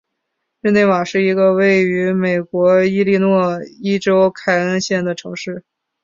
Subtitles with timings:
[0.61, 5.63] 日内瓦是一个位于美国伊利诺伊州凯恩县的城市。